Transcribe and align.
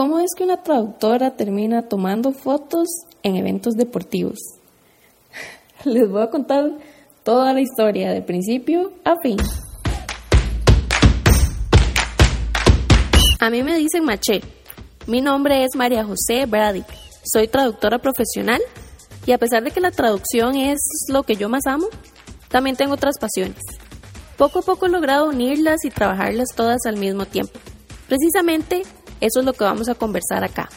¿Cómo 0.00 0.18
es 0.18 0.30
que 0.34 0.44
una 0.44 0.62
traductora 0.62 1.32
termina 1.36 1.82
tomando 1.82 2.32
fotos 2.32 2.88
en 3.22 3.36
eventos 3.36 3.74
deportivos? 3.74 4.38
Les 5.84 6.08
voy 6.08 6.22
a 6.22 6.30
contar 6.30 6.70
toda 7.22 7.52
la 7.52 7.60
historia 7.60 8.10
de 8.10 8.22
principio 8.22 8.94
a 9.04 9.16
fin. 9.22 9.36
A 13.40 13.50
mí 13.50 13.62
me 13.62 13.76
dicen 13.76 14.06
Maché. 14.06 14.40
Mi 15.06 15.20
nombre 15.20 15.64
es 15.64 15.76
María 15.76 16.02
José 16.02 16.46
Brady. 16.46 16.82
Soy 17.22 17.46
traductora 17.48 17.98
profesional 17.98 18.62
y 19.26 19.32
a 19.32 19.38
pesar 19.38 19.62
de 19.62 19.70
que 19.70 19.82
la 19.82 19.90
traducción 19.90 20.56
es 20.56 20.78
lo 21.12 21.24
que 21.24 21.36
yo 21.36 21.50
más 21.50 21.66
amo, 21.66 21.88
también 22.48 22.74
tengo 22.74 22.94
otras 22.94 23.18
pasiones. 23.20 23.60
Poco 24.38 24.60
a 24.60 24.62
poco 24.62 24.86
he 24.86 24.88
logrado 24.88 25.28
unirlas 25.28 25.84
y 25.84 25.90
trabajarlas 25.90 26.48
todas 26.56 26.86
al 26.86 26.96
mismo 26.96 27.26
tiempo. 27.26 27.60
Precisamente 28.08 28.84
eso 29.20 29.40
es 29.40 29.46
lo 29.46 29.52
que 29.52 29.64
vamos 29.64 29.88
a 29.88 29.94
conversar 29.94 30.44
acá. 30.44 30.68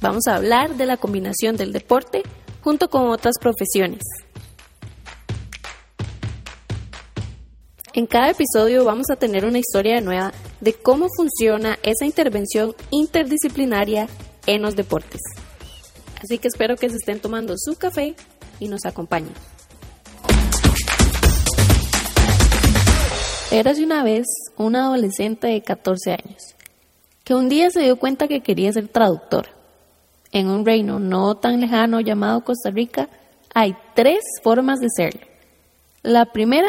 Vamos 0.00 0.26
a 0.26 0.36
hablar 0.36 0.76
de 0.76 0.86
la 0.86 0.96
combinación 0.96 1.56
del 1.56 1.72
deporte 1.72 2.22
junto 2.62 2.88
con 2.88 3.08
otras 3.08 3.34
profesiones. 3.40 4.02
En 7.94 8.06
cada 8.06 8.30
episodio 8.30 8.84
vamos 8.84 9.10
a 9.10 9.16
tener 9.16 9.44
una 9.44 9.58
historia 9.58 10.00
nueva 10.00 10.32
de 10.60 10.72
cómo 10.72 11.08
funciona 11.14 11.78
esa 11.82 12.06
intervención 12.06 12.74
interdisciplinaria 12.90 14.08
en 14.46 14.62
los 14.62 14.76
deportes. 14.76 15.20
Así 16.22 16.38
que 16.38 16.48
espero 16.48 16.76
que 16.76 16.88
se 16.88 16.96
estén 16.96 17.20
tomando 17.20 17.54
su 17.58 17.76
café 17.76 18.14
y 18.58 18.68
nos 18.68 18.86
acompañen. 18.86 19.34
Érase 23.50 23.84
una 23.84 24.02
vez 24.02 24.26
una 24.56 24.86
adolescente 24.86 25.48
de 25.48 25.62
14 25.62 26.12
años 26.12 26.54
que 27.24 27.34
un 27.34 27.48
día 27.48 27.70
se 27.70 27.80
dio 27.80 27.96
cuenta 27.96 28.28
que 28.28 28.40
quería 28.40 28.72
ser 28.72 28.88
traductora. 28.88 29.50
En 30.32 30.48
un 30.48 30.64
reino 30.64 30.98
no 30.98 31.34
tan 31.34 31.60
lejano 31.60 32.00
llamado 32.00 32.42
Costa 32.42 32.70
Rica 32.70 33.08
hay 33.54 33.76
tres 33.94 34.20
formas 34.42 34.80
de 34.80 34.88
serlo. 34.94 35.20
La 36.02 36.26
primera 36.26 36.68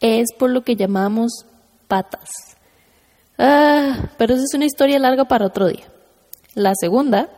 es 0.00 0.32
por 0.38 0.50
lo 0.50 0.62
que 0.62 0.76
llamamos 0.76 1.46
patas. 1.88 2.30
Ah, 3.38 4.08
pero 4.16 4.34
esa 4.34 4.44
es 4.44 4.54
una 4.54 4.64
historia 4.64 4.98
larga 4.98 5.26
para 5.26 5.46
otro 5.46 5.68
día. 5.68 5.84
La 6.54 6.72
segunda 6.74 7.28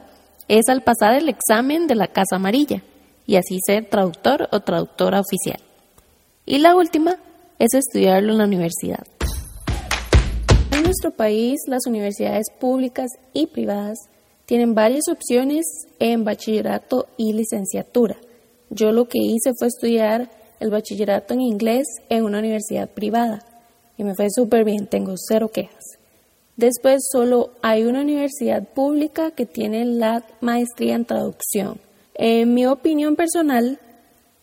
es 0.46 0.68
al 0.68 0.82
pasar 0.82 1.14
el 1.14 1.28
examen 1.28 1.86
de 1.86 1.96
la 1.96 2.06
Casa 2.06 2.36
Amarilla 2.36 2.82
y 3.26 3.36
así 3.36 3.58
ser 3.66 3.90
traductor 3.90 4.48
o 4.52 4.60
traductora 4.60 5.20
oficial. 5.20 5.60
Y 6.46 6.58
la 6.58 6.74
última 6.76 7.16
es 7.58 7.74
estudiarlo 7.74 8.32
en 8.32 8.38
la 8.38 8.44
universidad. 8.44 9.04
En 10.88 10.92
nuestro 10.92 11.10
país, 11.10 11.60
las 11.66 11.86
universidades 11.86 12.46
públicas 12.58 13.10
y 13.34 13.48
privadas 13.48 13.98
tienen 14.46 14.74
varias 14.74 15.08
opciones 15.12 15.66
en 15.98 16.24
bachillerato 16.24 17.08
y 17.18 17.34
licenciatura. 17.34 18.16
Yo 18.70 18.90
lo 18.92 19.06
que 19.06 19.18
hice 19.18 19.52
fue 19.58 19.68
estudiar 19.68 20.30
el 20.60 20.70
bachillerato 20.70 21.34
en 21.34 21.42
inglés 21.42 21.86
en 22.08 22.24
una 22.24 22.38
universidad 22.38 22.88
privada 22.88 23.44
y 23.98 24.04
me 24.04 24.14
fue 24.14 24.28
súper 24.30 24.64
bien, 24.64 24.86
tengo 24.86 25.12
cero 25.18 25.50
quejas. 25.52 25.98
Después 26.56 27.02
solo 27.12 27.50
hay 27.60 27.84
una 27.84 28.00
universidad 28.00 28.66
pública 28.66 29.30
que 29.32 29.44
tiene 29.44 29.84
la 29.84 30.24
maestría 30.40 30.94
en 30.94 31.04
traducción. 31.04 31.78
En 32.14 32.54
mi 32.54 32.64
opinión 32.64 33.14
personal, 33.14 33.78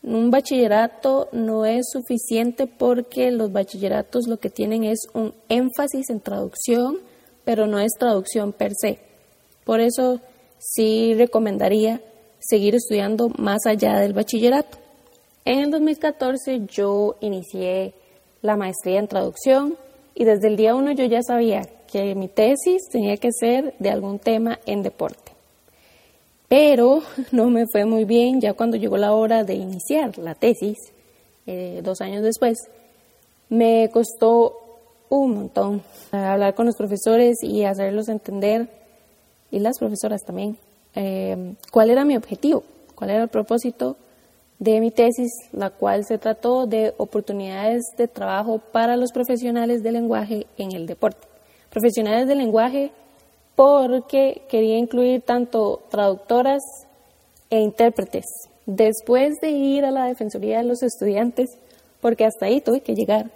un 0.06 0.30
bachillerato 0.30 1.30
no 1.31 1.66
es 1.66 1.88
suficiente 1.92 2.67
porque 2.67 3.31
los 3.31 3.52
bachilleratos 3.52 4.28
lo 4.28 4.38
que 4.38 4.52
tienen 4.52 4.84
es 4.84 5.08
un 5.14 5.34
énfasis 5.50 6.09
en 6.09 6.22
traducción, 6.22 7.00
pero 7.44 7.66
no 7.66 7.80
es 7.80 7.94
traducción 7.98 8.53
per 8.53 8.73
se. 8.80 9.00
Por 9.64 9.80
eso 9.80 10.22
sí 10.59 11.16
recomendaría 11.16 12.02
seguir 12.39 12.76
estudiando 12.76 13.30
más 13.38 13.66
allá 13.66 13.98
del 13.98 14.14
bachillerato. 14.14 14.78
En 15.44 15.59
el 15.59 15.72
2014 15.72 16.61
yo 16.67 17.15
inicié 17.21 17.95
la 18.42 18.58
maestría 18.58 18.99
en 18.99 19.08
traducción 19.08 19.76
y 20.14 20.23
desde 20.26 20.49
el 20.49 20.55
día 20.55 20.76
uno 20.76 20.92
yo 20.92 21.05
ya 21.05 21.23
sabía 21.23 21.64
que 21.92 22.14
mi 22.14 22.27
tesis 22.27 22.89
tenía 22.92 23.17
que 23.17 23.30
ser 23.32 23.73
de 23.80 23.89
algún 23.89 24.20
tema 24.20 24.60
en 24.67 24.83
deporte. 24.83 25.24
Pero 26.48 27.02
no 27.32 27.50
me 27.50 27.66
fue 27.67 27.86
muy 27.86 28.06
bien 28.06 28.42
ya 28.42 28.54
cuando 28.54 28.78
llegó 28.78 28.98
la 28.98 29.14
hora 29.14 29.44
de 29.44 29.56
iniciar 29.56 30.17
la 30.17 30.36
tesis, 30.36 30.78
eh, 31.48 31.82
dos 31.83 32.02
años 32.02 32.23
después. 32.23 32.58
Me 33.50 33.89
costó 33.92 34.61
un 35.10 35.36
montón 35.36 35.83
hablar 36.11 36.56
con 36.56 36.66
los 36.66 36.76
profesores 36.76 37.38
y 37.42 37.64
hacerlos 37.64 38.10
entender, 38.10 38.67
y 39.52 39.60
las 39.60 39.78
profesoras 39.78 40.22
también, 40.23 40.58
eh, 40.95 41.54
cuál 41.72 41.89
era 41.89 42.04
mi 42.06 42.17
objetivo, 42.17 42.64
cuál 42.95 43.12
era 43.12 43.23
el 43.23 43.30
propósito 43.30 43.95
de 44.60 44.80
mi 44.80 44.92
tesis, 44.92 45.32
la 45.52 45.70
cual 45.70 46.06
se 46.06 46.17
trató 46.17 46.66
de 46.66 46.94
oportunidades 46.98 47.83
de 47.98 48.08
trabajo 48.08 48.60
para 48.60 48.98
los 48.98 49.12
profesionales 49.12 49.83
de 49.83 49.92
lenguaje 49.92 50.48
en 50.58 50.72
el 50.73 50.88
deporte. 50.88 51.27
Profesionales 51.70 52.27
de 52.27 52.36
lenguaje 52.36 52.92
porque 53.55 54.43
quería 54.49 54.77
incluir 54.77 55.21
tanto 55.21 55.82
traductoras 55.89 56.61
e 57.49 57.60
intérpretes. 57.60 58.26
Después 58.66 59.36
de 59.42 59.52
ir 59.52 59.86
a 59.86 59.92
la 59.92 60.05
Defensoría 60.05 60.58
de 60.58 60.64
los 60.66 60.83
Estudiantes, 60.83 61.58
porque 62.02 62.26
hasta 62.26 62.48
ahí 62.48 62.61
tuve 62.61 62.82
que 62.82 62.95
llegar, 62.95 63.32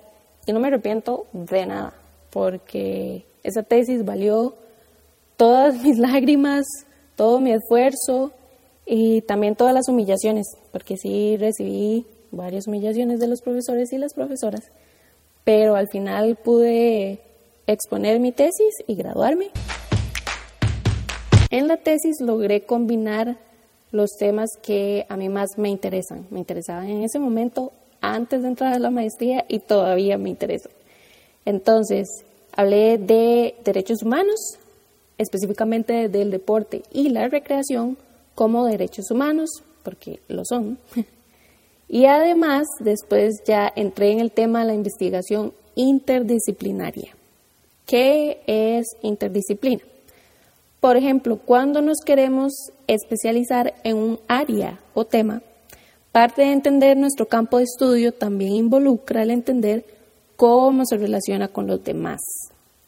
y 0.45 0.53
no 0.53 0.59
me 0.59 0.67
arrepiento 0.67 1.25
de 1.31 1.65
nada, 1.65 1.93
porque 2.31 3.25
esa 3.43 3.63
tesis 3.63 4.03
valió 4.03 4.55
todas 5.37 5.81
mis 5.81 5.97
lágrimas, 5.99 6.65
todo 7.15 7.39
mi 7.39 7.51
esfuerzo 7.51 8.31
y 8.85 9.21
también 9.21 9.55
todas 9.55 9.73
las 9.73 9.87
humillaciones, 9.87 10.47
porque 10.71 10.97
sí 10.97 11.37
recibí 11.37 12.05
varias 12.31 12.67
humillaciones 12.67 13.19
de 13.19 13.27
los 13.27 13.41
profesores 13.41 13.91
y 13.93 13.97
las 13.97 14.13
profesoras, 14.13 14.71
pero 15.43 15.75
al 15.75 15.87
final 15.87 16.35
pude 16.35 17.21
exponer 17.67 18.19
mi 18.19 18.31
tesis 18.31 18.73
y 18.87 18.95
graduarme. 18.95 19.51
En 21.51 21.67
la 21.67 21.77
tesis 21.77 22.21
logré 22.21 22.61
combinar 22.61 23.37
los 23.91 24.11
temas 24.17 24.51
que 24.61 25.05
a 25.09 25.17
mí 25.17 25.29
más 25.29 25.57
me 25.57 25.69
interesan. 25.69 26.27
Me 26.29 26.39
interesaban 26.39 26.87
en 26.87 27.03
ese 27.03 27.17
momento 27.17 27.71
antes 28.01 28.43
de 28.43 28.49
entrar 28.49 28.73
a 28.73 28.79
la 28.79 28.91
maestría 28.91 29.45
y 29.47 29.59
todavía 29.59 30.17
me 30.17 30.29
interesan. 30.29 30.71
Entonces, 31.45 32.07
hablé 32.55 32.97
de 32.99 33.55
derechos 33.63 34.03
humanos, 34.03 34.59
específicamente 35.17 36.07
del 36.07 36.29
deporte 36.29 36.83
y 36.93 37.09
la 37.09 37.27
recreación 37.27 37.97
como 38.35 38.65
derechos 38.65 39.09
humanos, 39.09 39.49
porque 39.83 40.19
lo 40.27 40.43
son. 40.45 40.77
Y 41.91 42.05
además, 42.05 42.67
después 42.81 43.41
ya 43.47 43.73
entré 43.75 44.11
en 44.11 44.19
el 44.19 44.31
tema 44.31 44.59
de 44.59 44.67
la 44.67 44.75
investigación 44.75 45.53
interdisciplinaria. 45.73 47.15
¿Qué 47.87 48.43
es 48.45 48.85
interdisciplina? 49.01 49.81
Por 50.79 50.95
ejemplo, 50.95 51.37
cuando 51.37 51.81
nos 51.81 51.99
queremos 52.05 52.53
especializar 52.87 53.73
en 53.83 53.97
un 53.97 54.19
área 54.27 54.79
o 54.93 55.05
tema, 55.05 55.41
parte 56.11 56.43
de 56.43 56.53
entender 56.53 56.95
nuestro 56.95 57.27
campo 57.27 57.57
de 57.57 57.65
estudio 57.65 58.13
también 58.13 58.53
involucra 58.53 59.23
el 59.23 59.31
entender 59.31 59.85
cómo 60.37 60.85
se 60.85 60.97
relaciona 60.97 61.49
con 61.49 61.67
los 61.67 61.83
demás. 61.83 62.21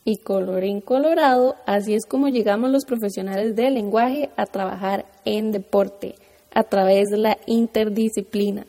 Y 0.06 0.18
colorín 0.18 0.80
colorado, 0.80 1.56
así 1.66 1.94
es 1.94 2.06
como 2.06 2.30
llegamos 2.30 2.72
los 2.72 2.86
profesionales 2.86 3.56
del 3.56 3.74
lenguaje 3.74 4.30
a 4.38 4.46
trabajar 4.46 5.06
en 5.26 5.52
deporte 5.52 6.16
a 6.54 6.64
través 6.64 7.10
de 7.10 7.18
la 7.18 7.38
interdisciplina. 7.46 8.66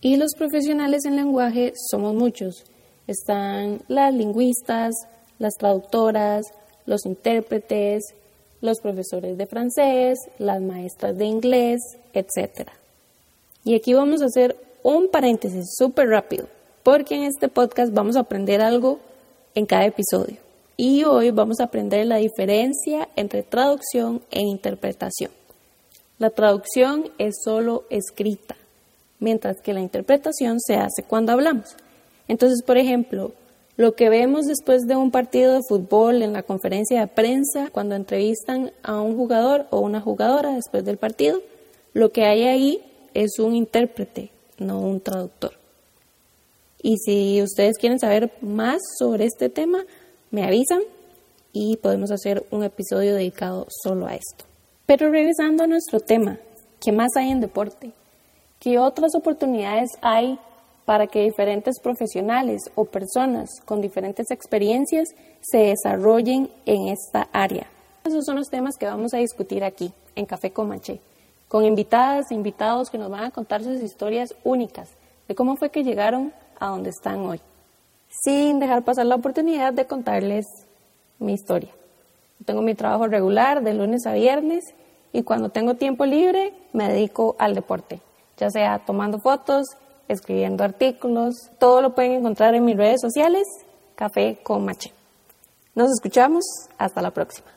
Y 0.00 0.16
los 0.16 0.34
profesionales 0.36 1.04
en 1.04 1.16
lenguaje 1.16 1.72
somos 1.90 2.14
muchos. 2.14 2.64
Están 3.06 3.82
las 3.88 4.12
lingüistas, 4.12 4.94
las 5.38 5.54
traductoras, 5.54 6.44
los 6.86 7.04
intérpretes, 7.04 8.14
los 8.60 8.80
profesores 8.80 9.36
de 9.36 9.46
francés, 9.46 10.18
las 10.38 10.60
maestras 10.62 11.16
de 11.18 11.26
inglés, 11.26 11.80
etc. 12.14 12.68
Y 13.64 13.74
aquí 13.74 13.94
vamos 13.94 14.22
a 14.22 14.26
hacer 14.26 14.56
un 14.82 15.08
paréntesis 15.08 15.66
súper 15.76 16.08
rápido, 16.08 16.46
porque 16.82 17.16
en 17.16 17.24
este 17.24 17.48
podcast 17.48 17.92
vamos 17.92 18.16
a 18.16 18.20
aprender 18.20 18.60
algo 18.60 19.00
en 19.54 19.66
cada 19.66 19.86
episodio. 19.86 20.36
Y 20.76 21.04
hoy 21.04 21.30
vamos 21.30 21.60
a 21.60 21.64
aprender 21.64 22.06
la 22.06 22.16
diferencia 22.16 23.08
entre 23.16 23.42
traducción 23.42 24.22
e 24.30 24.40
interpretación. 24.40 25.30
La 26.18 26.30
traducción 26.30 27.10
es 27.18 27.36
solo 27.42 27.84
escrita, 27.90 28.56
mientras 29.18 29.60
que 29.60 29.74
la 29.74 29.80
interpretación 29.80 30.60
se 30.60 30.76
hace 30.76 31.02
cuando 31.02 31.32
hablamos. 31.32 31.76
Entonces, 32.28 32.62
por 32.62 32.78
ejemplo, 32.78 33.32
lo 33.76 33.94
que 33.94 34.08
vemos 34.08 34.46
después 34.46 34.86
de 34.86 34.96
un 34.96 35.10
partido 35.10 35.52
de 35.52 35.60
fútbol 35.68 36.22
en 36.22 36.32
la 36.32 36.42
conferencia 36.42 37.00
de 37.00 37.06
prensa, 37.06 37.68
cuando 37.70 37.94
entrevistan 37.94 38.72
a 38.82 39.00
un 39.00 39.16
jugador 39.16 39.66
o 39.70 39.80
una 39.80 40.00
jugadora 40.00 40.54
después 40.54 40.84
del 40.84 40.96
partido, 40.96 41.40
lo 41.92 42.10
que 42.10 42.24
hay 42.24 42.44
ahí 42.44 42.82
es 43.12 43.38
un 43.38 43.54
intérprete, 43.54 44.30
no 44.58 44.80
un 44.80 45.00
traductor. 45.00 45.52
Y 46.82 46.96
si 46.98 47.42
ustedes 47.42 47.76
quieren 47.78 47.98
saber 47.98 48.32
más 48.40 48.80
sobre 48.98 49.24
este 49.24 49.48
tema, 49.48 49.84
me 50.30 50.44
avisan 50.44 50.80
y 51.52 51.76
podemos 51.78 52.10
hacer 52.10 52.44
un 52.50 52.64
episodio 52.64 53.14
dedicado 53.14 53.66
solo 53.82 54.06
a 54.06 54.14
esto. 54.14 54.44
Pero 54.86 55.10
regresando 55.10 55.64
a 55.64 55.66
nuestro 55.66 56.00
tema, 56.00 56.38
¿qué 56.80 56.92
más 56.92 57.10
hay 57.16 57.30
en 57.30 57.40
deporte? 57.40 57.92
¿Qué 58.60 58.78
otras 58.78 59.14
oportunidades 59.14 59.90
hay 60.00 60.38
para 60.86 61.08
que 61.08 61.24
diferentes 61.24 61.78
profesionales 61.80 62.70
o 62.76 62.86
personas 62.86 63.50
con 63.66 63.82
diferentes 63.82 64.30
experiencias 64.30 65.08
se 65.42 65.58
desarrollen 65.58 66.48
en 66.64 66.88
esta 66.88 67.28
área? 67.32 67.66
Esos 68.04 68.24
son 68.24 68.36
los 68.36 68.48
temas 68.48 68.76
que 68.78 68.86
vamos 68.86 69.12
a 69.12 69.18
discutir 69.18 69.64
aquí, 69.64 69.92
en 70.14 70.24
Café 70.26 70.52
Comanche, 70.52 71.00
con 71.48 71.64
invitadas 71.64 72.30
e 72.30 72.34
invitados 72.34 72.88
que 72.88 72.98
nos 72.98 73.10
van 73.10 73.24
a 73.24 73.30
contar 73.32 73.62
sus 73.62 73.82
historias 73.82 74.34
únicas 74.44 74.88
de 75.28 75.34
cómo 75.34 75.56
fue 75.56 75.70
que 75.70 75.82
llegaron 75.82 76.32
a 76.58 76.68
donde 76.68 76.90
están 76.90 77.18
hoy, 77.26 77.40
sin 78.08 78.60
dejar 78.60 78.84
pasar 78.84 79.06
la 79.06 79.16
oportunidad 79.16 79.72
de 79.72 79.86
contarles 79.86 80.46
mi 81.18 81.34
historia. 81.34 81.70
Tengo 82.44 82.62
mi 82.62 82.74
trabajo 82.74 83.08
regular 83.08 83.62
de 83.62 83.74
lunes 83.74 84.06
a 84.06 84.12
viernes 84.12 84.64
y 85.12 85.24
cuando 85.24 85.48
tengo 85.48 85.74
tiempo 85.74 86.06
libre 86.06 86.54
me 86.72 86.88
dedico 86.88 87.34
al 87.40 87.54
deporte, 87.54 88.00
ya 88.36 88.50
sea 88.50 88.78
tomando 88.86 89.18
fotos, 89.18 89.66
escribiendo 90.08 90.64
artículos, 90.64 91.50
todo 91.58 91.82
lo 91.82 91.94
pueden 91.94 92.12
encontrar 92.12 92.54
en 92.54 92.64
mis 92.64 92.76
redes 92.76 93.00
sociales, 93.00 93.44
Café 93.94 94.38
con 94.42 94.64
Mache. 94.64 94.92
Nos 95.74 95.90
escuchamos, 95.90 96.44
hasta 96.78 97.02
la 97.02 97.10
próxima. 97.10 97.48